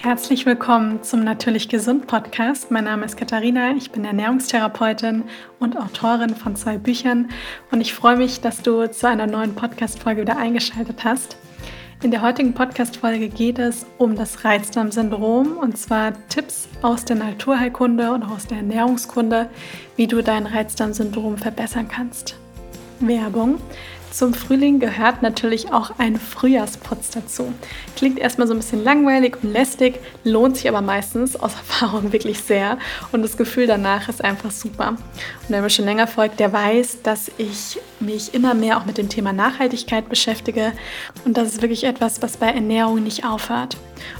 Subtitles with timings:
[0.00, 2.70] Herzlich willkommen zum Natürlich Gesund Podcast.
[2.70, 5.24] Mein Name ist Katharina, ich bin Ernährungstherapeutin
[5.60, 7.30] und Autorin von zwei Büchern
[7.70, 11.36] und ich freue mich, dass du zu einer neuen Podcast-Folge wieder eingeschaltet hast.
[12.02, 18.12] In der heutigen Podcast-Folge geht es um das Reizdarmsyndrom und zwar Tipps aus der Naturheilkunde
[18.12, 19.48] und aus der Ernährungskunde,
[19.96, 22.36] wie du dein Reizdarmsyndrom verbessern kannst.
[23.00, 23.58] Werbung.
[24.10, 27.52] Zum Frühling gehört natürlich auch ein Frühjahrsputz dazu.
[27.96, 32.40] Klingt erstmal so ein bisschen langweilig und lästig, lohnt sich aber meistens aus Erfahrung wirklich
[32.40, 32.78] sehr
[33.12, 34.90] und das Gefühl danach ist einfach super.
[34.90, 38.98] Und wer mir schon länger folgt, der weiß, dass ich mich immer mehr auch mit
[38.98, 40.72] dem Thema Nachhaltigkeit beschäftige
[41.24, 43.76] und das ist wirklich etwas, was bei Ernährung nicht aufhört.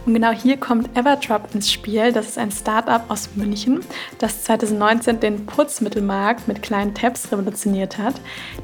[0.06, 2.12] Und genau hier kommt Everdrop ins Spiel.
[2.12, 3.80] Das ist ein Startup aus München,
[4.18, 8.14] das 2019 den Putzmittelmarkt mit kleinen Tabs revolutioniert hat.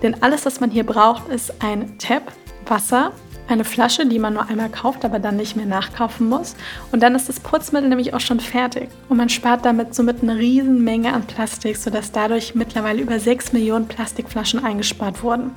[0.03, 2.33] Denn alles, was man hier braucht, ist ein Tab,
[2.67, 3.13] Wasser,
[3.51, 6.55] eine Flasche, die man nur einmal kauft, aber dann nicht mehr nachkaufen muss.
[6.93, 8.89] Und dann ist das Putzmittel nämlich auch schon fertig.
[9.09, 13.53] Und man spart damit somit eine riesen Menge an Plastik, sodass dadurch mittlerweile über 6
[13.53, 15.53] Millionen Plastikflaschen eingespart wurden.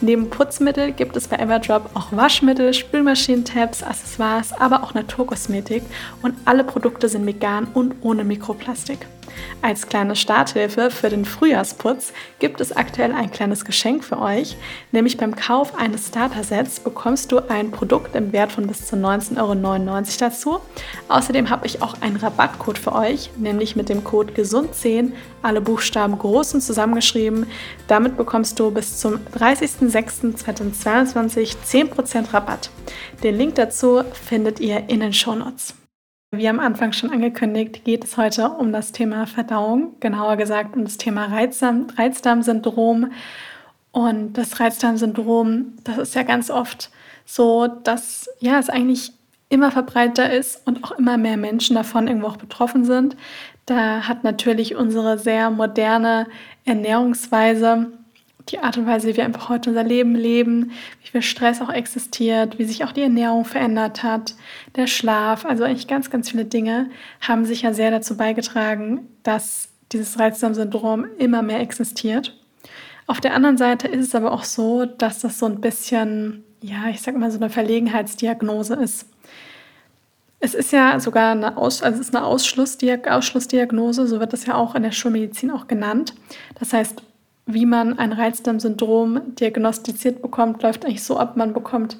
[0.00, 5.82] Neben Putzmittel gibt es bei Everdrop auch Waschmittel, Spülmaschinentabs, Accessoires, aber auch Naturkosmetik
[6.22, 9.06] und alle Produkte sind vegan und ohne Mikroplastik.
[9.62, 14.58] Als kleine Starthilfe für den Frühjahrsputz gibt es aktuell ein kleines Geschenk für euch,
[14.92, 19.40] nämlich beim Kauf eines Starter-Sets bekommst du ein Produkt im Wert von bis zu 19,99
[19.40, 19.54] Euro
[20.18, 20.58] dazu.
[21.08, 26.16] Außerdem habe ich auch einen Rabattcode für euch, nämlich mit dem Code GESUND10, alle Buchstaben
[26.18, 27.46] groß und zusammengeschrieben.
[27.88, 32.70] Damit bekommst du bis zum 30.06.2022 10% Rabatt.
[33.22, 35.74] Den Link dazu findet ihr in den Shownotes.
[36.36, 40.84] Wie am Anfang schon angekündigt, geht es heute um das Thema Verdauung, genauer gesagt um
[40.84, 43.12] das Thema Reizdarm, Reizdarmsyndrom.
[43.92, 46.90] Und das Reizdarmsyndrom, das ist ja ganz oft
[47.24, 49.12] so, dass ja, es eigentlich
[49.48, 53.16] immer verbreiter ist und auch immer mehr Menschen davon irgendwo auch betroffen sind.
[53.64, 56.26] Da hat natürlich unsere sehr moderne
[56.66, 57.92] Ernährungsweise
[58.48, 60.70] die Art und Weise, wie wir einfach heute unser Leben leben,
[61.02, 64.34] wie viel Stress auch existiert, wie sich auch die Ernährung verändert hat,
[64.76, 66.90] der Schlaf, also eigentlich ganz, ganz viele Dinge
[67.20, 72.36] haben sich ja sehr dazu beigetragen, dass dieses Reizdarmsyndrom immer mehr existiert.
[73.06, 76.88] Auf der anderen Seite ist es aber auch so, dass das so ein bisschen, ja,
[76.90, 79.08] ich sag mal, so eine Verlegenheitsdiagnose ist.
[80.38, 84.46] Es ist ja sogar eine, Aus, also es ist eine Ausschlussdiag Ausschlussdiagnose, so wird das
[84.46, 86.14] ja auch in der Schulmedizin auch genannt.
[86.58, 87.02] Das heißt,
[87.46, 91.96] wie man ein Reizdarmsyndrom diagnostiziert bekommt, läuft eigentlich so ab, man bekommt,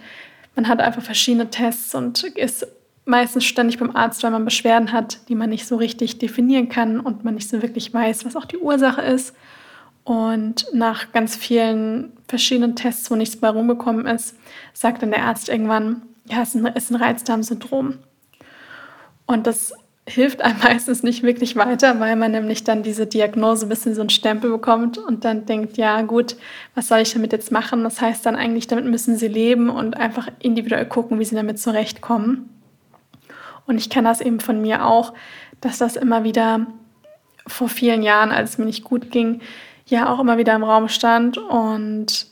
[0.56, 2.66] man hat einfach verschiedene Tests und ist
[3.04, 6.98] meistens ständig beim Arzt, weil man Beschwerden hat, die man nicht so richtig definieren kann
[6.98, 9.34] und man nicht so wirklich weiß, was auch die Ursache ist.
[10.02, 14.36] Und nach ganz vielen verschiedenen Tests, wo nichts bei rumgekommen ist,
[14.72, 17.98] sagt dann der Arzt irgendwann, ja, es ist ein Reizdarmsyndrom.
[19.26, 19.72] Und das
[20.08, 24.00] hilft einem meistens nicht wirklich weiter, weil man nämlich dann diese Diagnose ein bisschen so
[24.00, 26.36] einen Stempel bekommt und dann denkt, ja gut,
[26.74, 27.82] was soll ich damit jetzt machen?
[27.82, 31.58] Das heißt dann eigentlich, damit müssen sie leben und einfach individuell gucken, wie sie damit
[31.58, 32.48] zurechtkommen.
[33.66, 35.12] Und ich kenne das eben von mir auch,
[35.60, 36.66] dass das immer wieder
[37.46, 39.40] vor vielen Jahren, als es mir nicht gut ging,
[39.86, 42.26] ja auch immer wieder im Raum stand und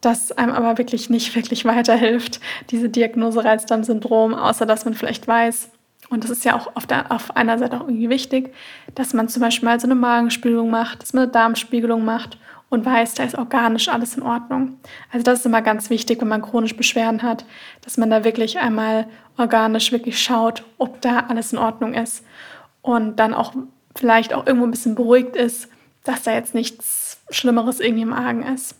[0.00, 5.70] das einem aber wirklich nicht wirklich weiterhilft, diese Diagnose Reizdarmsyndrom, außer dass man vielleicht weiß,
[6.10, 8.52] und das ist ja auch auf, der, auf einer Seite auch irgendwie wichtig,
[8.94, 12.36] dass man zum Beispiel mal so eine Magenspiegelung macht, dass man eine Darmspiegelung macht
[12.68, 14.78] und weiß, da ist organisch alles in Ordnung.
[15.12, 17.44] Also das ist immer ganz wichtig, wenn man chronisch Beschwerden hat,
[17.82, 19.06] dass man da wirklich einmal
[19.38, 22.24] organisch wirklich schaut, ob da alles in Ordnung ist
[22.82, 23.54] und dann auch
[23.96, 25.68] vielleicht auch irgendwo ein bisschen beruhigt ist,
[26.02, 28.74] dass da jetzt nichts Schlimmeres irgendwie im Argen ist.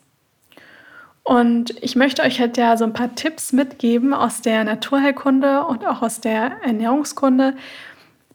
[1.31, 5.87] Und ich möchte euch halt ja so ein paar Tipps mitgeben aus der Naturheilkunde und
[5.87, 7.55] auch aus der Ernährungskunde,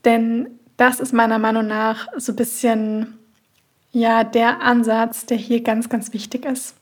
[0.05, 0.47] denn
[0.77, 3.17] das ist meiner Meinung nach so ein bisschen
[3.91, 6.77] ja der Ansatz, der hier ganz, ganz wichtig ist.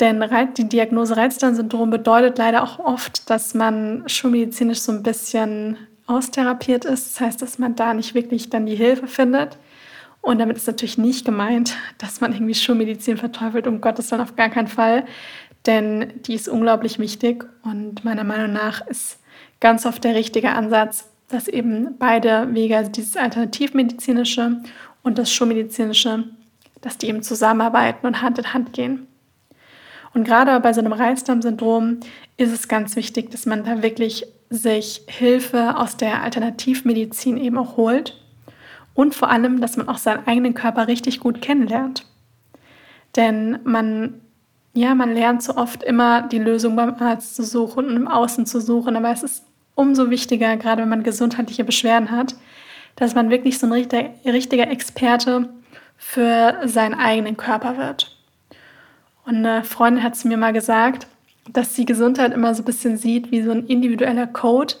[0.00, 0.24] Denn
[0.56, 5.76] die Diagnose Reizdarmsyndrom bedeutet leider auch oft, dass man schulmedizinisch so ein bisschen
[6.06, 7.16] austherapiert ist.
[7.16, 9.58] Das heißt, dass man da nicht wirklich dann die Hilfe findet.
[10.24, 14.36] Und damit ist natürlich nicht gemeint, dass man irgendwie Schulmedizin verteufelt, um Gottes Willen auf
[14.36, 15.04] gar keinen Fall.
[15.66, 19.20] Denn die ist unglaublich wichtig und meiner Meinung nach ist
[19.60, 24.62] ganz oft der richtige Ansatz, dass eben beide Wege, also dieses alternativmedizinische
[25.02, 26.24] und das schulmedizinische,
[26.80, 29.06] dass die eben zusammenarbeiten und Hand in Hand gehen.
[30.14, 32.00] Und gerade bei so einem Reizdarmsyndrom
[32.38, 37.76] ist es ganz wichtig, dass man da wirklich sich Hilfe aus der Alternativmedizin eben auch
[37.76, 38.23] holt
[38.94, 42.06] und vor allem, dass man auch seinen eigenen Körper richtig gut kennenlernt.
[43.16, 44.20] Denn man,
[44.72, 48.46] ja, man lernt so oft immer die Lösung beim Arzt zu suchen und im Außen
[48.46, 49.44] zu suchen, aber es ist
[49.74, 52.36] umso wichtiger, gerade wenn man gesundheitliche Beschwerden hat,
[52.96, 55.48] dass man wirklich so ein richtiger, richtiger Experte
[55.96, 58.16] für seinen eigenen Körper wird.
[59.26, 61.06] Und eine Freundin hat es mir mal gesagt,
[61.52, 64.74] dass sie Gesundheit immer so ein bisschen sieht wie so ein individueller Code,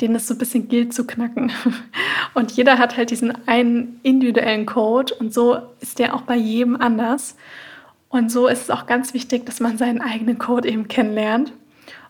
[0.00, 1.52] den es so ein bisschen gilt zu knacken.
[2.34, 6.80] Und jeder hat halt diesen einen individuellen Code und so ist der auch bei jedem
[6.80, 7.36] anders.
[8.08, 11.52] Und so ist es auch ganz wichtig, dass man seinen eigenen Code eben kennenlernt.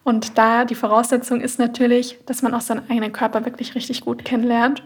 [0.05, 4.25] Und da die Voraussetzung ist natürlich, dass man auch seinen eigenen Körper wirklich richtig gut
[4.25, 4.83] kennenlernt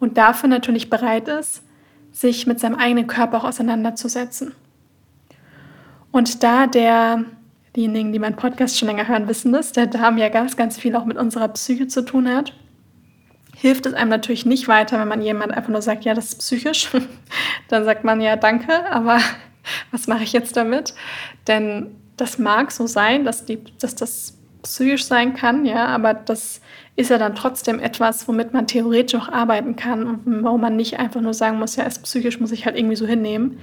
[0.00, 1.62] und dafür natürlich bereit ist,
[2.12, 4.54] sich mit seinem eigenen Körper auch auseinanderzusetzen.
[6.10, 7.24] Und da der,
[7.78, 10.96] diejenigen, die meinen Podcast schon länger hören, wissen das, der Darm ja ganz, ganz viel
[10.96, 12.52] auch mit unserer Psyche zu tun hat,
[13.56, 16.38] hilft es einem natürlich nicht weiter, wenn man jemand einfach nur sagt, ja, das ist
[16.40, 16.90] psychisch.
[17.68, 19.20] Dann sagt man ja, danke, aber
[19.92, 20.92] was mache ich jetzt damit?
[21.46, 26.60] Denn das mag so sein, dass, die, dass das psychisch sein kann, ja, aber das
[26.96, 30.98] ist ja dann trotzdem etwas, womit man theoretisch auch arbeiten kann und warum man nicht
[30.98, 33.60] einfach nur sagen muss, ja, ist psychisch, muss ich halt irgendwie so hinnehmen.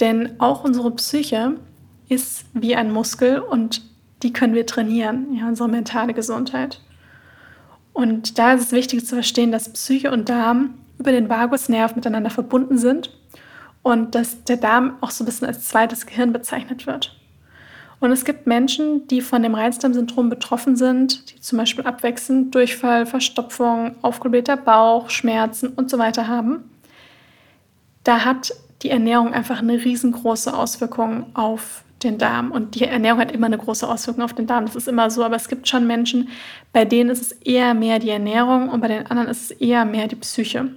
[0.00, 1.56] Denn auch unsere Psyche
[2.08, 3.82] ist wie ein Muskel und
[4.22, 6.80] die können wir trainieren, ja, unsere mentale Gesundheit.
[7.92, 12.30] Und da ist es wichtig zu verstehen, dass Psyche und Darm über den Vagusnerv miteinander
[12.30, 13.10] verbunden sind
[13.82, 17.16] und dass der Darm auch so ein bisschen als zweites Gehirn bezeichnet wird.
[18.00, 23.06] Und es gibt Menschen, die von dem Reizdarmsyndrom betroffen sind, die zum Beispiel abwechselnd Durchfall,
[23.06, 26.70] Verstopfung, aufgeblähter Bauch, Schmerzen und so weiter haben.
[28.02, 28.52] Da hat
[28.82, 32.50] die Ernährung einfach eine riesengroße Auswirkung auf den Darm.
[32.52, 34.66] Und die Ernährung hat immer eine große Auswirkung auf den Darm.
[34.66, 35.24] Das ist immer so.
[35.24, 36.28] Aber es gibt schon Menschen,
[36.72, 39.84] bei denen ist es eher mehr die Ernährung und bei den anderen ist es eher
[39.84, 40.70] mehr die Psyche.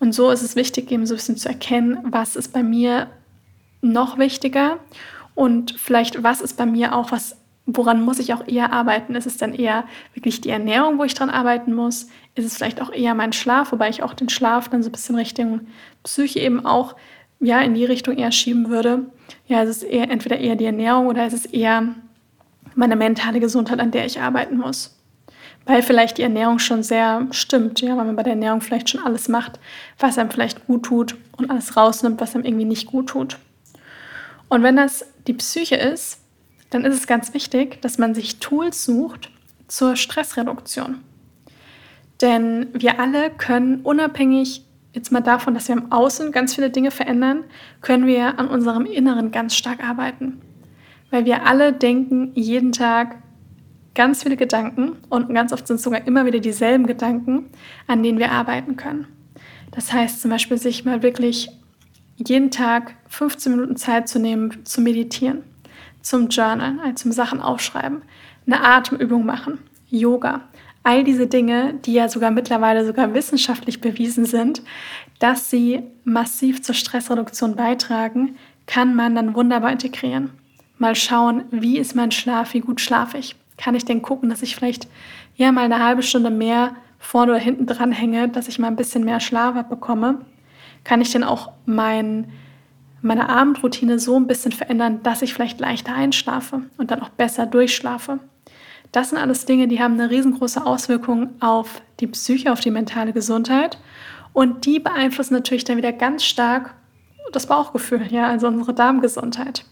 [0.00, 3.08] Und so ist es wichtig, eben so ein bisschen zu erkennen, was ist bei mir
[3.80, 4.78] noch wichtiger
[5.34, 9.14] und vielleicht, was ist bei mir auch was, woran muss ich auch eher arbeiten?
[9.14, 9.84] Ist es dann eher
[10.14, 12.08] wirklich die Ernährung, wo ich dran arbeiten muss?
[12.34, 14.92] Ist es vielleicht auch eher mein Schlaf, wobei ich auch den Schlaf dann so ein
[14.92, 15.60] bisschen Richtung
[16.02, 16.96] Psyche eben auch
[17.40, 19.06] ja, in die Richtung eher schieben würde?
[19.46, 21.94] Ja, ist es eher entweder eher die Ernährung oder ist es eher
[22.74, 24.96] meine mentale Gesundheit, an der ich arbeiten muss?
[25.64, 29.02] Weil vielleicht die Ernährung schon sehr stimmt, ja, weil man bei der Ernährung vielleicht schon
[29.02, 29.60] alles macht,
[29.98, 33.38] was einem vielleicht gut tut und alles rausnimmt, was einem irgendwie nicht gut tut.
[34.48, 36.20] Und wenn das die Psyche ist,
[36.70, 39.30] dann ist es ganz wichtig, dass man sich Tools sucht
[39.68, 41.02] zur Stressreduktion.
[42.20, 46.90] Denn wir alle können unabhängig jetzt mal davon, dass wir im Außen ganz viele Dinge
[46.90, 47.44] verändern,
[47.80, 50.40] können wir an unserem Inneren ganz stark arbeiten.
[51.10, 53.16] Weil wir alle denken jeden Tag
[53.94, 57.50] ganz viele Gedanken und ganz oft sind es sogar immer wieder dieselben Gedanken,
[57.86, 59.06] an denen wir arbeiten können.
[59.72, 61.50] Das heißt zum Beispiel, sich mal wirklich
[62.16, 65.42] jeden Tag 15 Minuten Zeit zu nehmen, zu meditieren,
[66.02, 68.02] zum Journal, also zum Sachen aufschreiben,
[68.46, 69.58] eine Atemübung machen,
[69.88, 70.47] Yoga.
[70.82, 74.62] All diese Dinge, die ja sogar mittlerweile sogar wissenschaftlich bewiesen sind,
[75.18, 78.36] dass sie massiv zur Stressreduktion beitragen,
[78.66, 80.30] kann man dann wunderbar integrieren.
[80.78, 83.36] Mal schauen, wie ist mein Schlaf, wie gut schlafe ich.
[83.56, 84.88] Kann ich denn gucken, dass ich vielleicht
[85.36, 88.76] ja mal eine halbe Stunde mehr vorne oder hinten dran hänge, dass ich mal ein
[88.76, 90.20] bisschen mehr Schlaf bekomme
[90.84, 92.32] kann ich denn auch mein,
[93.02, 97.46] meine Abendroutine so ein bisschen verändern, dass ich vielleicht leichter einschlafe und dann auch besser
[97.46, 98.20] durchschlafe?
[98.92, 103.12] Das sind alles Dinge, die haben eine riesengroße Auswirkung auf die Psyche, auf die mentale
[103.12, 103.78] Gesundheit.
[104.32, 106.74] Und die beeinflussen natürlich dann wieder ganz stark
[107.32, 109.64] das Bauchgefühl, ja, also unsere Darmgesundheit.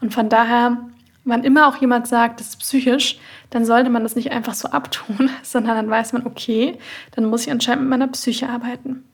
[0.00, 0.78] Und von daher,
[1.24, 3.18] wann immer auch jemand sagt, das ist psychisch,
[3.50, 6.78] dann sollte man das nicht einfach so abtun, sondern dann weiß man, okay,
[7.12, 9.04] dann muss ich anscheinend mit meiner Psyche arbeiten.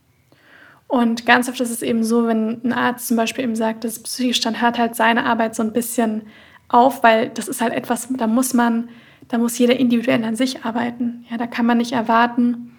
[0.86, 3.98] Und ganz oft ist es eben so, wenn ein Arzt zum Beispiel eben sagt, das
[4.00, 6.22] psychisch, dann hört halt seine Arbeit so ein bisschen
[6.68, 8.88] auf, weil das ist halt etwas, da muss man,
[9.28, 11.24] da muss jeder individuell an sich arbeiten.
[11.30, 12.72] Ja, da kann man nicht erwarten,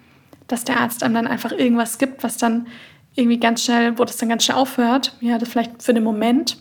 [0.46, 2.66] dass der Arzt einem dann einfach irgendwas gibt, was dann
[3.14, 5.16] irgendwie ganz schnell, wo das dann ganz schnell aufhört.
[5.20, 6.58] Ja, das vielleicht für den Moment.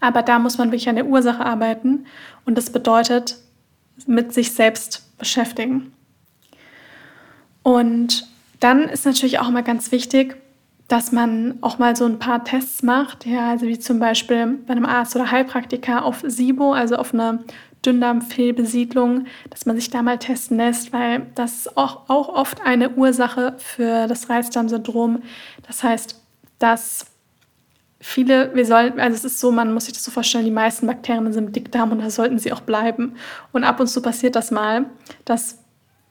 [0.00, 2.06] Aber da muss man wirklich an der Ursache arbeiten
[2.44, 3.36] und das bedeutet
[4.06, 5.92] mit sich selbst beschäftigen.
[7.62, 8.28] Und
[8.60, 10.36] dann ist natürlich auch immer ganz wichtig,
[10.88, 14.72] dass man auch mal so ein paar Tests macht, ja, also wie zum Beispiel bei
[14.72, 17.44] einem Arzt oder Heilpraktiker auf SIBO, also auf eine
[17.84, 22.90] Dünndarmfehlbesiedlung, dass man sich da mal testen lässt, weil das ist auch, auch oft eine
[22.90, 25.22] Ursache für das Reizdarmsyndrom.
[25.66, 26.20] Das heißt,
[26.58, 27.06] dass
[28.00, 30.86] viele, wir sollten, also es ist so, man muss sich das so vorstellen, die meisten
[30.86, 33.14] Bakterien sind im Dickdarm und da sollten sie auch bleiben.
[33.52, 34.86] Und ab und zu passiert das mal,
[35.24, 35.58] dass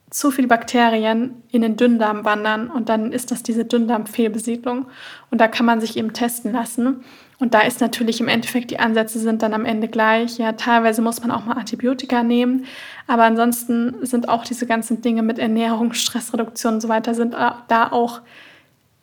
[0.09, 4.85] zu viele Bakterien in den Dünndarm wandern und dann ist das diese Dünndarmfehlbesiedlung.
[5.31, 7.03] Und da kann man sich eben testen lassen.
[7.39, 10.37] Und da ist natürlich im Endeffekt, die Ansätze sind dann am Ende gleich.
[10.37, 12.65] Ja, teilweise muss man auch mal Antibiotika nehmen.
[13.05, 17.91] Aber ansonsten sind auch diese ganzen Dinge mit Ernährung, Stressreduktion und so weiter, sind da
[17.91, 18.21] auch,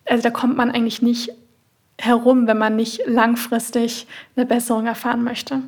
[0.06, 1.30] also da kommt man eigentlich nicht
[1.98, 4.06] herum, wenn man nicht langfristig
[4.36, 5.60] eine Besserung erfahren möchte.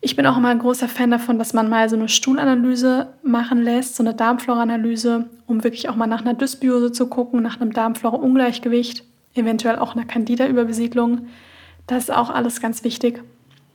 [0.00, 3.62] Ich bin auch immer ein großer Fan davon, dass man mal so eine Stuhlanalyse machen
[3.62, 7.72] lässt, so eine Darmflora-Analyse, um wirklich auch mal nach einer Dysbiose zu gucken, nach einem
[7.72, 9.02] Darmflora-Ungleichgewicht,
[9.34, 11.26] eventuell auch einer Candida-Überbesiedlung.
[11.88, 13.24] Das ist auch alles ganz wichtig,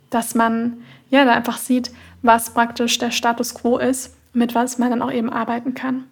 [0.10, 0.78] dass man
[1.10, 5.12] ja da einfach sieht, was praktisch der Status quo ist, mit was man dann auch
[5.12, 6.06] eben arbeiten kann.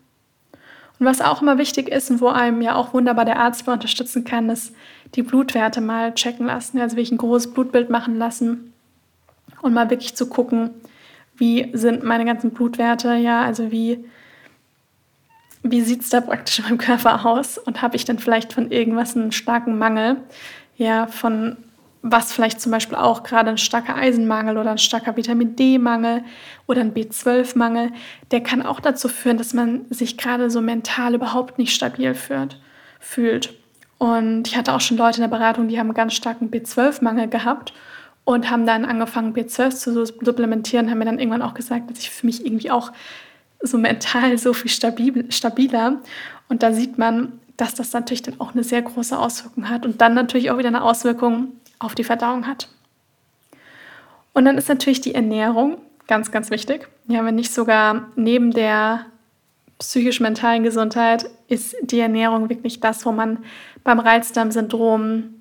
[0.99, 3.71] Und was auch immer wichtig ist und wo einem ja auch wunderbar der Arzt bei
[3.71, 4.75] unterstützen kann, ist
[5.15, 6.79] die Blutwerte mal checken lassen.
[6.79, 8.70] Also wirklich ein großes Blutbild machen lassen
[9.61, 10.71] und mal wirklich zu gucken,
[11.35, 14.05] wie sind meine ganzen Blutwerte, ja, also wie,
[15.63, 18.71] wie sieht es da praktisch in meinem Körper aus und habe ich dann vielleicht von
[18.71, 20.17] irgendwas einen starken Mangel,
[20.77, 21.57] ja, von
[22.03, 26.23] was vielleicht zum Beispiel auch gerade ein starker Eisenmangel oder ein starker Vitamin D-Mangel
[26.65, 27.91] oder ein B12-Mangel,
[28.31, 32.59] der kann auch dazu führen, dass man sich gerade so mental überhaupt nicht stabil fühlt.
[32.99, 33.53] fühlt.
[33.99, 37.27] Und ich hatte auch schon Leute in der Beratung, die haben einen ganz starken B12-Mangel
[37.27, 37.71] gehabt
[38.33, 42.09] und haben dann angefangen, B12 zu supplementieren, haben mir dann irgendwann auch gesagt, dass ich
[42.09, 42.91] für mich irgendwie auch
[43.61, 46.01] so mental so viel stabil, stabiler.
[46.49, 50.01] Und da sieht man, dass das natürlich dann auch eine sehr große Auswirkung hat und
[50.01, 52.69] dann natürlich auch wieder eine Auswirkung auf die Verdauung hat.
[54.33, 56.87] Und dann ist natürlich die Ernährung ganz, ganz wichtig.
[57.07, 59.05] Ja, wenn nicht sogar neben der
[59.79, 63.39] psychisch-mentalen Gesundheit ist die Ernährung wirklich das, wo man
[63.83, 65.40] beim Reizdarmsyndrom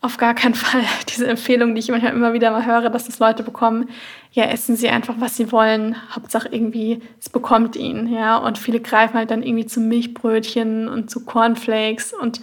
[0.00, 0.82] auf gar keinen Fall.
[1.08, 3.88] Diese Empfehlung, die ich manchmal immer wieder mal höre, dass das Leute bekommen,
[4.32, 8.80] ja, essen sie einfach, was sie wollen, Hauptsache irgendwie, es bekommt ihnen, ja, und viele
[8.80, 12.40] greifen halt dann irgendwie zu Milchbrötchen und zu Cornflakes und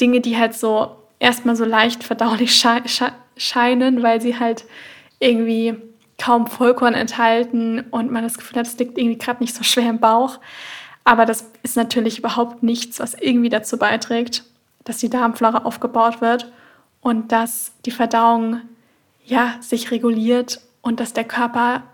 [0.00, 4.64] Dinge, die halt so erstmal so leicht verdaulich sche sche scheinen, weil sie halt
[5.20, 5.76] irgendwie
[6.20, 9.88] kaum Vollkorn enthalten und man das Gefühl hat, es liegt irgendwie gerade nicht so schwer
[9.88, 10.38] im Bauch.
[11.04, 14.44] Aber das ist natürlich überhaupt nichts, was irgendwie dazu beiträgt,
[14.84, 16.52] dass die Darmflora aufgebaut wird
[17.00, 18.60] und dass die Verdauung
[19.24, 21.84] ja sich reguliert und dass der Körper,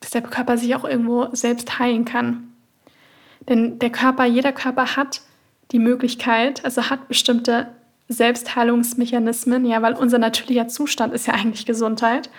[0.00, 2.52] dass der Körper sich auch irgendwo selbst heilen kann.
[3.48, 5.22] Denn der Körper, jeder Körper hat
[5.72, 7.68] die Möglichkeit, also hat bestimmte
[8.08, 12.30] Selbstheilungsmechanismen, ja, weil unser natürlicher Zustand ist ja eigentlich Gesundheit.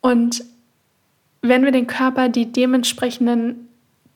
[0.00, 0.44] Und
[1.40, 3.68] wenn wir den Körper die dementsprechenden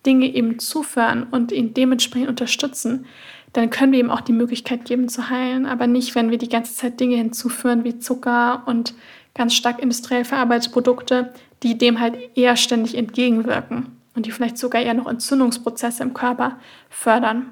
[0.05, 3.07] Dinge eben zuführen und ihn dementsprechend unterstützen,
[3.53, 6.49] dann können wir ihm auch die Möglichkeit geben zu heilen, aber nicht, wenn wir die
[6.49, 8.95] ganze Zeit Dinge hinzuführen wie Zucker und
[9.35, 14.83] ganz stark industriell verarbeitete Produkte, die dem halt eher ständig entgegenwirken und die vielleicht sogar
[14.83, 17.47] eher noch Entzündungsprozesse im Körper fördern.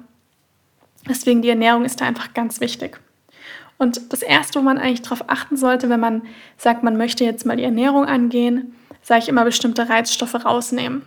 [1.07, 2.99] Deswegen die Ernährung ist da einfach ganz wichtig.
[3.77, 6.23] Und das Erste, wo man eigentlich darauf achten sollte, wenn man
[6.57, 11.03] sagt, man möchte jetzt mal die Ernährung angehen, sage ich immer bestimmte Reizstoffe rausnehmen.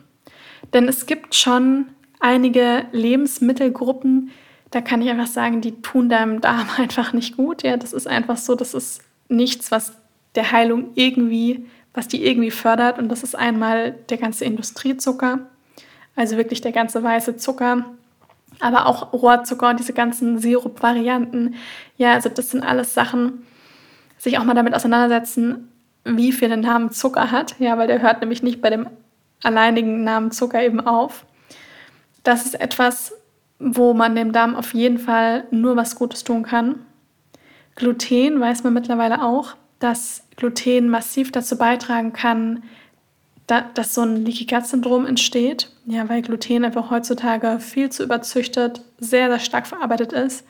[0.72, 4.30] Denn es gibt schon einige Lebensmittelgruppen,
[4.72, 7.62] da kann ich einfach sagen, die tun deinem Darm einfach nicht gut.
[7.62, 9.92] Ja, das ist einfach so, das ist nichts, was
[10.34, 12.98] der Heilung irgendwie, was die irgendwie fördert.
[12.98, 15.40] Und das ist einmal der ganze Industriezucker,
[16.16, 17.84] also wirklich der ganze weiße Zucker,
[18.60, 21.54] aber auch Rohrzucker und diese ganzen Sirup-Varianten.
[21.96, 23.46] Ja, also das sind alles Sachen,
[24.18, 25.68] sich auch mal damit auseinandersetzen,
[26.04, 27.56] wie viel der Namen Zucker hat.
[27.58, 28.88] Ja, weil der hört nämlich nicht bei dem
[29.42, 31.24] alleinigen Namen Zucker eben auf.
[32.22, 33.12] Das ist etwas,
[33.62, 36.80] wo man dem Darm auf jeden Fall nur was Gutes tun kann.
[37.76, 42.64] Gluten weiß man mittlerweile auch, dass Gluten massiv dazu beitragen kann,
[43.46, 45.70] da, dass so ein Leaky Gut Syndrom entsteht.
[45.86, 50.44] Ja, weil Gluten einfach heutzutage viel zu überzüchtet, sehr, sehr stark verarbeitet ist.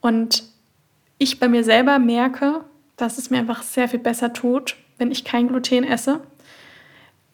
[0.00, 0.44] Und
[1.18, 2.64] ich bei mir selber merke,
[2.96, 6.20] dass es mir einfach sehr viel besser tut, wenn ich kein Gluten esse.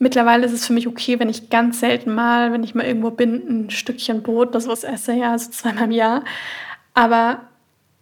[0.05, 3.11] Mittlerweile ist es für mich okay, wenn ich ganz selten mal, wenn ich mal irgendwo
[3.11, 6.25] bin, ein Stückchen Brot oder sowas esse, ja, also zweimal im Jahr.
[6.93, 7.41] Aber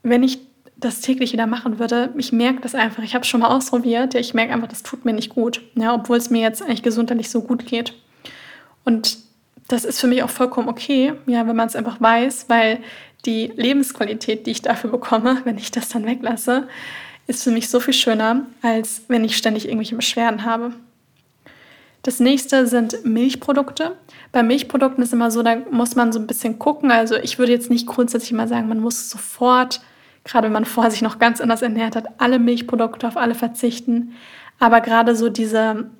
[0.02, 0.40] wenn ich
[0.74, 3.04] das täglich wieder machen würde, ich merke das einfach.
[3.04, 4.14] Ich habe es schon mal ausprobiert.
[4.14, 6.82] Ja, ich merke einfach, das tut mir nicht gut, ja, obwohl es mir jetzt eigentlich
[6.82, 7.94] gesundheitlich so gut geht.
[8.84, 9.18] Und
[9.68, 12.80] das ist für mich auch vollkommen okay, ja, wenn man es einfach weiß, weil
[13.26, 16.66] die Lebensqualität, die ich dafür bekomme, wenn ich das dann weglasse,
[17.28, 20.72] ist für mich so viel schöner, als wenn ich ständig irgendwelche Beschwerden habe.
[22.02, 23.96] Das nächste sind Milchprodukte.
[24.32, 26.90] Bei Milchprodukten ist immer so, da muss man so ein bisschen gucken.
[26.90, 29.80] Also ich würde jetzt nicht grundsätzlich mal sagen, man muss sofort
[30.24, 34.14] gerade wenn man vorher sich noch ganz anders ernährt hat, alle Milchprodukte auf alle verzichten.
[34.58, 35.90] Aber gerade so diese,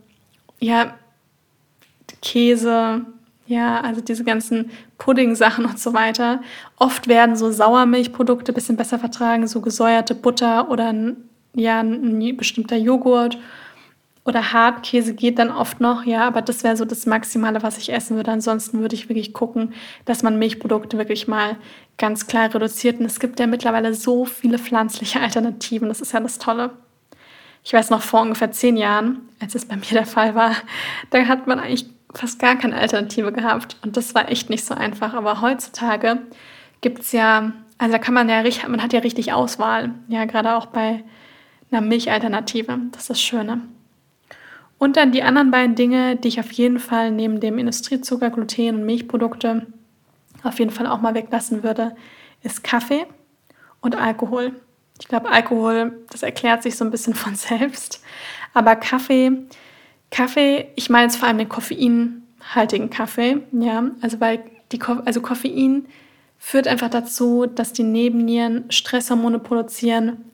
[0.61, 0.95] ja,
[2.21, 3.05] Käse,
[3.47, 6.41] Ja, also diese ganzen Pudding-Sachen und so weiter.
[6.79, 11.17] Oft werden so Sauermilchprodukte ein bisschen besser vertragen, so gesäuerte Butter oder ein,
[11.55, 13.37] ja, ein bestimmter Joghurt
[14.25, 17.93] oder Hartkäse geht dann oft noch, ja, aber das wäre so das Maximale, was ich
[17.93, 18.31] essen würde.
[18.31, 19.75] Ansonsten würde ich wirklich gucken,
[20.05, 21.57] dass man Milchprodukte wirklich mal
[21.99, 23.01] ganz klar reduziert.
[23.01, 25.89] Und es gibt ja mittlerweile so viele pflanzliche Alternativen.
[25.89, 26.71] Das ist ja das Tolle.
[27.65, 30.57] Ich weiß noch vor ungefähr zehn Jahren, als es bei mir der Fall war,
[31.11, 33.77] da hat man eigentlich fast gar keine Alternative gehabt.
[33.83, 35.15] Und das war echt nicht so einfach.
[35.15, 36.19] Aber heutzutage
[36.81, 39.91] gibt es ja, also da kann man ja richtig, man hat ja richtig Auswahl.
[40.09, 41.03] Ja, gerade auch bei
[41.73, 42.79] einer Milchalternative.
[42.93, 43.63] Das ist das Schöne.
[44.83, 48.75] Und dann die anderen beiden Dinge, die ich auf jeden Fall neben dem Industriezucker, Gluten
[48.75, 49.69] und Milchprodukte
[50.43, 51.95] auf jeden Fall auch mal weglassen würde,
[52.43, 53.07] ist Kaffee
[53.81, 54.57] und Alkohol.
[54.99, 58.03] Ich glaube, Alkohol, das erklärt sich so ein bisschen von selbst.
[58.55, 59.45] Aber Kaffee,
[60.11, 65.87] Kaffee, ich meine jetzt vor allem den koffeinhaltigen Kaffee, ja, also weil die, also Koffein
[66.39, 70.25] führt einfach dazu, dass die Nebennieren Stresshormone produzieren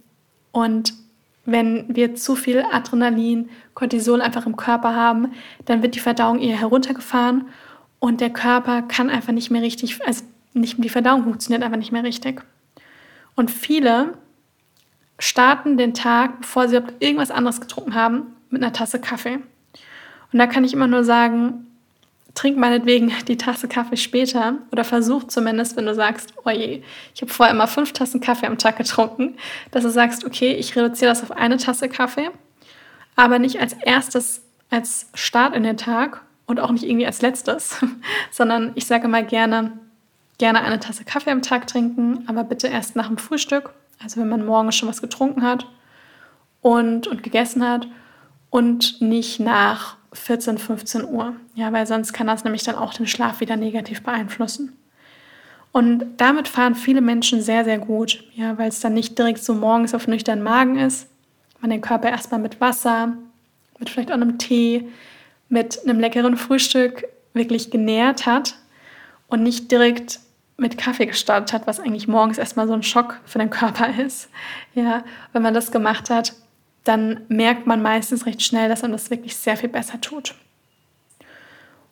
[0.52, 0.94] und
[1.50, 5.32] wenn wir zu viel Adrenalin, Cortisol einfach im Körper haben,
[5.64, 7.46] dann wird die Verdauung eher heruntergefahren
[8.00, 11.90] und der Körper kann einfach nicht mehr richtig, also nicht, die Verdauung funktioniert einfach nicht
[11.90, 12.42] mehr richtig.
[13.34, 14.12] Und viele
[15.18, 19.38] starten den Tag, bevor sie irgendwas anderes getrunken haben, mit einer Tasse Kaffee.
[20.32, 21.67] Und da kann ich immer nur sagen,
[22.38, 27.20] trink meinetwegen die Tasse Kaffee später oder versuch zumindest, wenn du sagst, oh je, ich
[27.20, 29.36] habe vorher immer fünf Tassen Kaffee am Tag getrunken,
[29.72, 32.30] dass du sagst, okay, ich reduziere das auf eine Tasse Kaffee,
[33.16, 37.84] aber nicht als erstes, als Start in den Tag und auch nicht irgendwie als letztes,
[38.30, 39.72] sondern ich sage mal gerne,
[40.38, 44.28] gerne eine Tasse Kaffee am Tag trinken, aber bitte erst nach dem Frühstück, also wenn
[44.28, 45.66] man morgens schon was getrunken hat
[46.62, 47.88] und, und gegessen hat
[48.50, 51.34] und nicht nach 14, 15 Uhr.
[51.54, 54.76] Ja, weil sonst kann das nämlich dann auch den Schlaf wieder negativ beeinflussen.
[55.72, 59.54] Und damit fahren viele Menschen sehr, sehr gut, ja, weil es dann nicht direkt so
[59.54, 61.08] morgens auf nüchternen Magen ist.
[61.60, 63.16] Man den Körper erstmal mit Wasser,
[63.78, 64.88] mit vielleicht auch einem Tee,
[65.48, 68.56] mit einem leckeren Frühstück wirklich genährt hat
[69.28, 70.20] und nicht direkt
[70.56, 74.28] mit Kaffee gestartet hat, was eigentlich morgens erstmal so ein Schock für den Körper ist.
[74.74, 76.34] Ja, wenn man das gemacht hat,
[76.88, 80.34] dann merkt man meistens recht schnell, dass einem das wirklich sehr viel besser tut.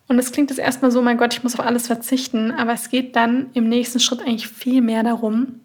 [0.07, 2.89] Und es klingt jetzt erstmal so, mein Gott, ich muss auf alles verzichten, aber es
[2.89, 5.59] geht dann im nächsten Schritt eigentlich viel mehr darum,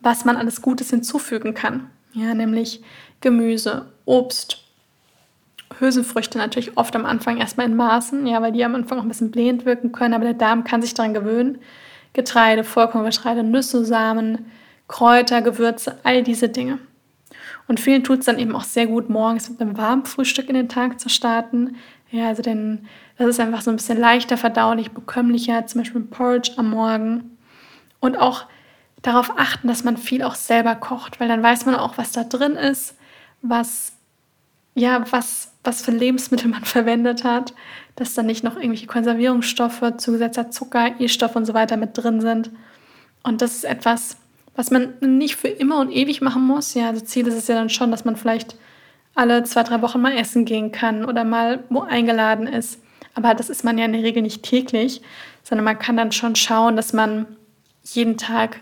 [0.00, 1.90] was man alles Gutes hinzufügen kann.
[2.12, 2.82] Ja, nämlich
[3.20, 4.64] Gemüse, Obst,
[5.78, 9.08] Hülsenfrüchte natürlich oft am Anfang erstmal in Maßen, ja, weil die am Anfang auch ein
[9.08, 11.58] bisschen blähend wirken können, aber der Darm kann sich daran gewöhnen.
[12.12, 14.50] Getreide, Vollkorngetreide, Nüsse, Samen,
[14.88, 16.80] Kräuter, Gewürze, all diese Dinge.
[17.70, 20.56] Und vielen tut es dann eben auch sehr gut, morgens mit einem warmen Frühstück in
[20.56, 21.76] den Tag zu starten.
[22.10, 26.50] Ja, also denn das ist einfach so ein bisschen leichter verdaulich, bekömmlicher, zum Beispiel Porridge
[26.56, 27.38] am Morgen.
[28.00, 28.46] Und auch
[29.02, 32.24] darauf achten, dass man viel auch selber kocht, weil dann weiß man auch, was da
[32.24, 32.96] drin ist,
[33.40, 33.92] was,
[34.74, 37.54] ja, was, was für Lebensmittel man verwendet hat,
[37.94, 42.50] dass da nicht noch irgendwelche Konservierungsstoffe, zugesetzter Zucker, E-Stoff und so weiter mit drin sind.
[43.22, 44.16] Und das ist etwas,
[44.56, 46.74] was man nicht für immer und ewig machen muss.
[46.74, 48.56] Ja, also Ziel ist es ja dann schon, dass man vielleicht
[49.14, 52.80] alle zwei, drei Wochen mal essen gehen kann oder mal wo eingeladen ist.
[53.14, 55.02] Aber das ist man ja in der Regel nicht täglich,
[55.42, 57.26] sondern man kann dann schon schauen, dass man
[57.82, 58.60] jeden Tag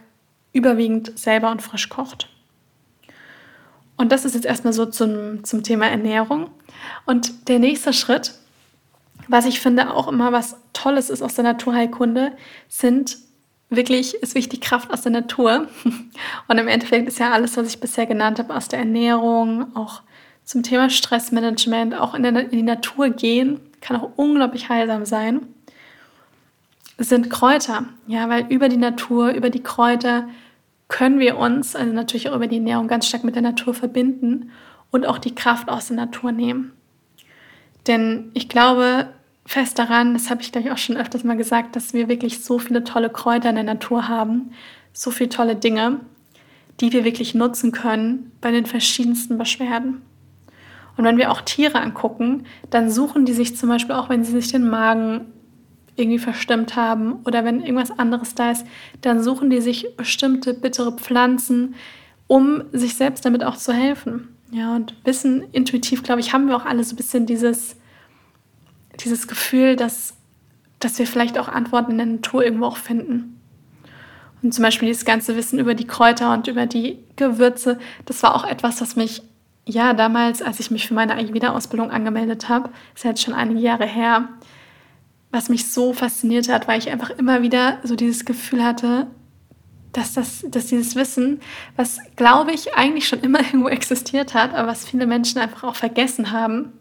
[0.52, 2.28] überwiegend selber und frisch kocht.
[3.96, 6.50] Und das ist jetzt erstmal so zum, zum Thema Ernährung.
[7.04, 8.34] Und der nächste Schritt,
[9.26, 12.32] was ich finde auch immer was Tolles ist aus der Naturheilkunde,
[12.68, 13.18] sind
[13.70, 15.68] wirklich ist wichtig Kraft aus der Natur.
[16.48, 20.02] Und im Endeffekt ist ja alles, was ich bisher genannt habe, aus der Ernährung, auch
[20.44, 25.46] zum Thema Stressmanagement, auch in, der, in die Natur gehen, kann auch unglaublich heilsam sein,
[26.96, 27.84] sind Kräuter.
[28.06, 30.28] Ja, weil über die Natur, über die Kräuter
[30.88, 34.50] können wir uns, also natürlich auch über die Ernährung, ganz stark mit der Natur verbinden
[34.90, 36.72] und auch die Kraft aus der Natur nehmen.
[37.86, 39.08] Denn ich glaube,
[39.48, 42.58] fest daran, das habe ich gleich auch schon öfters mal gesagt, dass wir wirklich so
[42.58, 44.50] viele tolle Kräuter in der Natur haben,
[44.92, 46.00] so viele tolle Dinge,
[46.80, 50.02] die wir wirklich nutzen können bei den verschiedensten Beschwerden.
[50.98, 54.32] Und wenn wir auch Tiere angucken, dann suchen die sich zum Beispiel auch, wenn sie
[54.32, 55.32] sich den Magen
[55.96, 58.66] irgendwie verstimmt haben oder wenn irgendwas anderes da ist,
[59.00, 61.74] dann suchen die sich bestimmte bittere Pflanzen,
[62.26, 64.28] um sich selbst damit auch zu helfen.
[64.50, 67.76] Ja, und wissen intuitiv, glaube ich, haben wir auch alle so ein bisschen dieses,
[69.00, 70.14] dieses Gefühl, dass,
[70.78, 73.40] dass wir vielleicht auch Antworten in der Natur irgendwo auch finden.
[74.42, 78.34] Und zum Beispiel dieses ganze Wissen über die Kräuter und über die Gewürze, das war
[78.34, 79.22] auch etwas, was mich
[79.64, 83.60] ja damals, als ich mich für meine Ayurveda-Ausbildung angemeldet habe, ist ja jetzt schon einige
[83.60, 84.28] Jahre her,
[85.30, 89.08] was mich so fasziniert hat, weil ich einfach immer wieder so dieses Gefühl hatte,
[89.92, 91.40] dass, das, dass dieses Wissen,
[91.76, 95.76] was glaube ich eigentlich schon immer irgendwo existiert hat, aber was viele Menschen einfach auch
[95.76, 96.72] vergessen haben,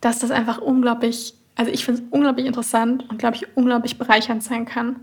[0.00, 4.42] dass das einfach unglaublich, also ich finde es unglaublich interessant und glaube ich unglaublich bereichernd
[4.42, 4.96] sein kann.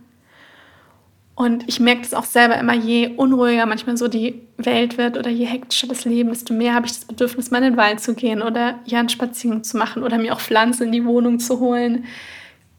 [1.36, 5.30] Und ich merke das auch selber immer, je unruhiger manchmal so die Welt wird oder
[5.30, 8.14] je hektischer das Leben, desto mehr habe ich das Bedürfnis, mal in den Wald zu
[8.14, 11.60] gehen oder ja einen Spaziergang zu machen oder mir auch Pflanzen in die Wohnung zu
[11.60, 12.06] holen,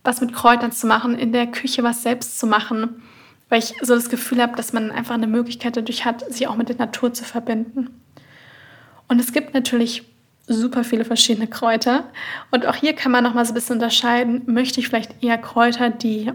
[0.05, 3.03] was mit Kräutern zu machen, in der Küche was selbst zu machen,
[3.51, 6.57] weil ich so das Gefühl habe, dass man einfach eine Möglichkeit dadurch hat, sich auch
[6.57, 7.91] mit der Natur zu verbinden.
[9.07, 10.05] Und es gibt natürlich
[10.47, 12.05] super viele verschiedene Kräuter.
[12.51, 15.39] Und auch hier kann man noch mal so ein bisschen unterscheiden, möchte ich vielleicht eher
[15.39, 16.33] Kräuter, die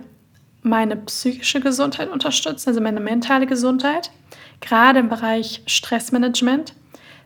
[0.64, 4.12] meine psychische Gesundheit unterstützen, also meine mentale Gesundheit,
[4.60, 6.74] gerade im Bereich Stressmanagement,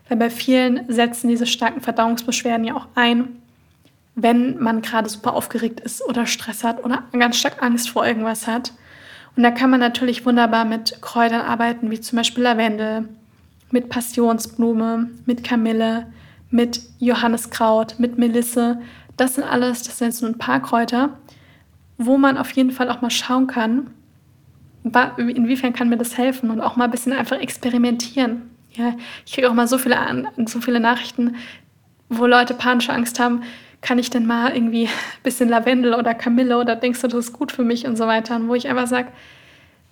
[0.08, 3.42] weil bei vielen setzen diese starken Verdauungsbeschwerden ja auch ein,
[4.14, 8.46] wenn man gerade super aufgeregt ist oder Stress hat oder ganz stark Angst vor irgendwas
[8.46, 8.72] hat.
[9.36, 13.08] Und da kann man natürlich wunderbar mit Kräutern arbeiten, wie zum Beispiel Lavendel,
[13.70, 16.06] mit Passionsblume, mit Kamille,
[16.50, 18.80] mit Johanniskraut, mit Melisse.
[19.16, 21.18] Das sind alles, das sind jetzt nur ein paar Kräuter,
[21.98, 23.90] wo man auf jeden Fall auch mal schauen kann,
[25.16, 28.50] inwiefern kann mir das helfen und auch mal ein bisschen einfach experimentieren.
[28.72, 29.96] Ja, ich kriege auch mal so viele,
[30.46, 31.36] so viele Nachrichten,
[32.08, 33.42] wo Leute panische Angst haben,
[33.80, 37.32] kann ich denn mal irgendwie ein bisschen Lavendel oder Kamille oder denkst du, das ist
[37.32, 38.36] gut für mich und so weiter.
[38.36, 39.08] Und wo ich einfach sage,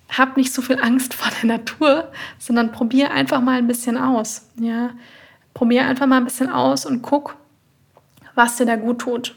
[0.09, 4.49] hab nicht so viel Angst vor der Natur, sondern probier einfach mal ein bisschen aus.
[4.59, 4.91] Ja,
[5.55, 7.35] probier einfach mal ein bisschen aus und guck,
[8.35, 9.35] was dir da gut tut.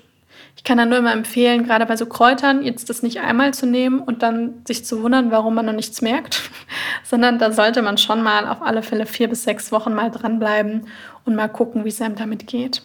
[0.56, 3.64] Ich kann dann nur immer empfehlen, gerade bei so Kräutern, jetzt das nicht einmal zu
[3.64, 6.50] nehmen und dann sich zu wundern, warum man noch nichts merkt,
[7.04, 10.88] sondern da sollte man schon mal auf alle Fälle vier bis sechs Wochen mal dranbleiben
[11.24, 12.82] und mal gucken, wie es einem damit geht.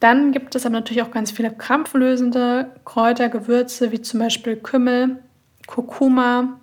[0.00, 5.22] Dann gibt es aber natürlich auch ganz viele krampflösende Kräuter, Gewürze, wie zum Beispiel Kümmel,
[5.66, 6.58] Kurkuma.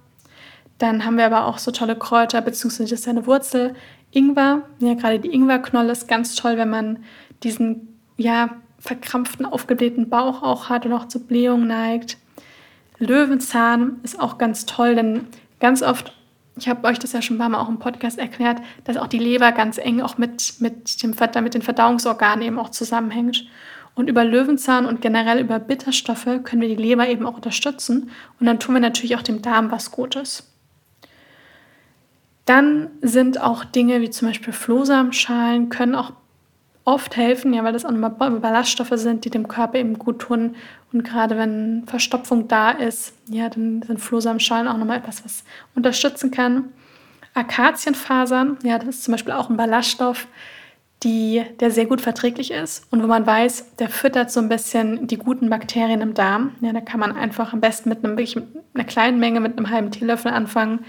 [0.80, 3.76] Dann haben wir aber auch so tolle Kräuter, beziehungsweise das ist ja eine Wurzel,
[4.18, 4.64] Ingwer.
[4.80, 7.00] Ja, gerade die Ingwerknolle ist ganz toll, wenn man
[7.44, 8.50] diesen, ja,
[8.80, 12.18] verkrampften, aufgeblähten Bauch auch hat und auch zu Blähung neigt.
[13.00, 15.28] Löwenzahn ist auch ganz toll, denn
[15.60, 16.14] ganz oft,
[16.58, 19.08] ich habe euch das ja schon ein paar Mal auch im Podcast erklärt, dass auch
[19.08, 23.46] die Leber ganz eng auch mit, mit, dem, mit den Verdauungsorganen eben auch zusammenhängt.
[23.94, 28.12] Und über Löwenzahn und generell über Bitterstoffe können wir die Leber eben auch unterstützen.
[28.40, 30.57] Und dann tun wir natürlich auch dem Darm was Gutes.
[32.48, 36.14] Dann sind auch Dinge wie zum Beispiel Flohsamenschalen, können auch
[36.86, 40.56] oft helfen, ja, weil das auch nochmal Ballaststoffe sind, die dem Körper eben gut tun.
[40.94, 45.44] Und gerade wenn Verstopfung da ist, ja, dann sind Flohsamenschalen auch nochmal etwas, was
[45.76, 46.70] unterstützen kann.
[47.34, 50.28] Akazienfasern, ja, das ist zum Beispiel auch ein Ballaststoff,
[51.04, 55.06] die, der sehr gut verträglich ist und wo man weiß, der füttert so ein bisschen
[55.08, 56.56] die guten Bakterien im Darm.
[56.62, 59.70] Ja, da kann man einfach am besten mit, einem, mit einer kleinen Menge, mit einem
[59.70, 60.86] halben Teelöffel anfangen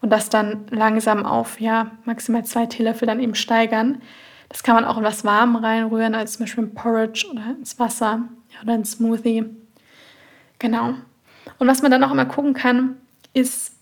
[0.00, 4.00] und das dann langsam auf ja, maximal zwei Teelöffel dann eben steigern.
[4.48, 7.78] Das kann man auch in was warm reinrühren, als zum Beispiel im Porridge oder ins
[7.78, 8.22] Wasser
[8.62, 9.44] oder ins Smoothie.
[10.58, 10.94] Genau.
[11.58, 12.96] Und was man dann auch immer gucken kann,
[13.34, 13.72] ist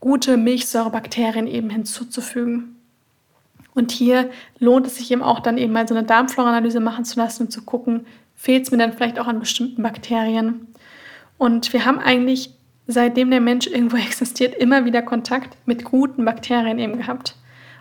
[0.00, 2.76] gute Milchsäurebakterien eben hinzuzufügen.
[3.74, 7.18] Und hier lohnt es sich eben auch dann eben mal so eine Darmflora-Analyse machen zu
[7.18, 10.66] lassen und zu gucken, fehlt es mir dann vielleicht auch an bestimmten Bakterien.
[11.38, 12.50] Und wir haben eigentlich,
[12.86, 17.36] seitdem der Mensch irgendwo existiert, immer wieder Kontakt mit guten Bakterien eben gehabt.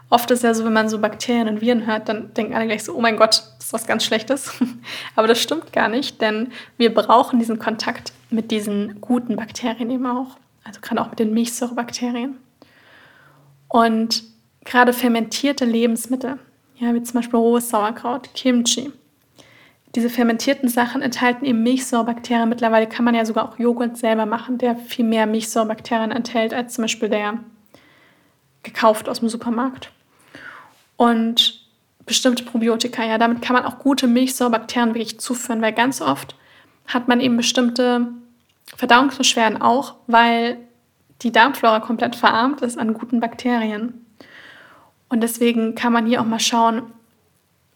[0.10, 2.84] Oft ist ja so, wenn man so Bakterien und Viren hört, dann denken alle gleich
[2.84, 4.52] so, oh mein Gott, das ist was ganz Schlechtes.
[5.16, 10.06] Aber das stimmt gar nicht, denn wir brauchen diesen Kontakt mit diesen guten Bakterien eben
[10.06, 10.38] auch.
[10.66, 12.38] Also gerade auch mit den Milchsäurebakterien.
[13.70, 14.24] Und
[14.66, 16.40] gerade fermentierte Lebensmittel,
[16.76, 18.92] ja, wie zum Beispiel rohes Sauerkraut, Kimchi,
[19.96, 22.48] diese fermentierten Sachen enthalten eben Milchsäurebakterien.
[22.48, 26.76] Mittlerweile kann man ja sogar auch Joghurt selber machen, der viel mehr Milchsäurebakterien enthält als
[26.76, 27.40] zum Beispiel der
[28.64, 29.92] gekauft aus dem Supermarkt
[30.96, 31.62] und
[32.06, 33.04] bestimmte Probiotika.
[33.04, 36.36] Ja, damit kann man auch gute Milchsäurebakterien wirklich zuführen, weil ganz oft
[36.88, 38.08] hat man eben bestimmte
[38.76, 40.58] Verdauungsbeschwerden auch, weil
[41.22, 44.06] die Darmflora komplett verarmt ist an guten Bakterien.
[45.10, 46.84] Und deswegen kann man hier auch mal schauen,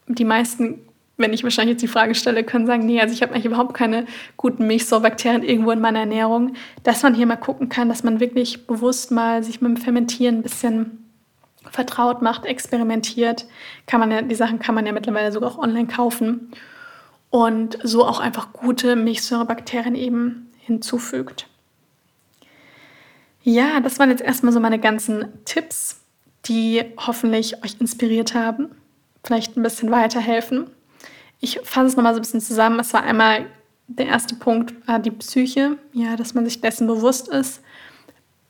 [0.08, 0.80] die meisten,
[1.16, 3.74] wenn ich wahrscheinlich jetzt die Frage stelle, können sagen, nee, also ich habe eigentlich überhaupt
[3.74, 8.20] keine guten Milchsäurebakterien irgendwo in meiner Ernährung, dass man hier mal gucken kann, dass man
[8.20, 11.06] wirklich bewusst mal sich mit dem Fermentieren ein bisschen
[11.70, 13.46] vertraut macht, experimentiert,
[13.86, 16.52] kann man ja, die Sachen kann man ja mittlerweile sogar auch online kaufen
[17.30, 21.48] und so auch einfach gute Milchsäurebakterien eben hinzufügt.
[23.42, 26.00] Ja, das waren jetzt erstmal so meine ganzen Tipps,
[26.46, 28.70] die hoffentlich euch inspiriert haben,
[29.24, 30.70] vielleicht ein bisschen weiterhelfen.
[31.40, 32.80] Ich fasse es nochmal so ein bisschen zusammen.
[32.80, 33.46] Es war einmal
[33.88, 37.60] der erste Punkt war die Psyche, ja, dass man sich dessen bewusst ist.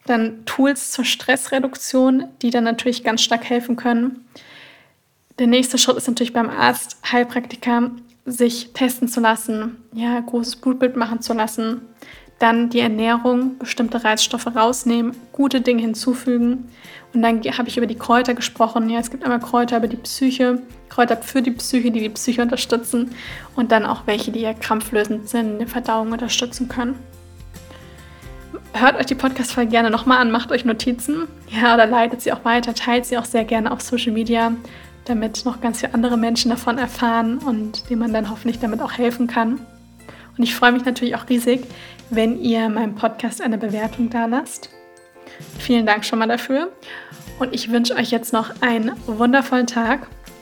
[0.06, 4.24] Dann Tools zur Stressreduktion, die dann natürlich ganz stark helfen können.
[5.38, 7.90] Der nächste Schritt ist natürlich beim Arzt, Heilpraktiker,
[8.24, 11.82] sich testen zu lassen, ja, großes Blutbild machen zu lassen.
[12.38, 16.68] Dann die Ernährung, bestimmte Reizstoffe rausnehmen, gute Dinge hinzufügen.
[17.12, 18.90] Und dann habe ich über die Kräuter gesprochen.
[18.90, 22.42] Ja, es gibt einmal Kräuter über die Psyche, Kräuter für die Psyche, die die Psyche
[22.42, 23.10] unterstützen.
[23.54, 26.94] Und dann auch welche, die ja krampflösend sind, die Verdauung unterstützen können.
[28.72, 31.28] Hört euch die Podcast-Folge gerne nochmal an, macht euch Notizen.
[31.48, 34.52] Ja, oder leitet sie auch weiter, teilt sie auch sehr gerne auf Social Media,
[35.04, 38.92] damit noch ganz viele andere Menschen davon erfahren und denen man dann hoffentlich damit auch
[38.92, 39.60] helfen kann.
[40.36, 41.66] Und ich freue mich natürlich auch riesig,
[42.10, 44.70] wenn ihr meinem Podcast eine Bewertung da lasst.
[45.58, 46.70] Vielen Dank schon mal dafür.
[47.38, 50.08] Und ich wünsche euch jetzt noch einen wundervollen Tag